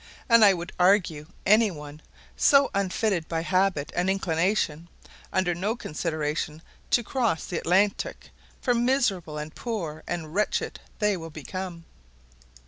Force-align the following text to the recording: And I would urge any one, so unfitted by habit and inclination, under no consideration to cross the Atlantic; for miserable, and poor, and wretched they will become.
And 0.27 0.43
I 0.43 0.55
would 0.55 0.71
urge 0.79 1.13
any 1.45 1.69
one, 1.69 2.01
so 2.35 2.71
unfitted 2.73 3.27
by 3.27 3.41
habit 3.43 3.91
and 3.95 4.09
inclination, 4.09 4.89
under 5.31 5.53
no 5.53 5.75
consideration 5.75 6.63
to 6.89 7.03
cross 7.03 7.45
the 7.45 7.59
Atlantic; 7.59 8.31
for 8.59 8.73
miserable, 8.73 9.37
and 9.37 9.53
poor, 9.53 10.01
and 10.07 10.33
wretched 10.33 10.79
they 10.97 11.15
will 11.17 11.29
become. 11.29 11.85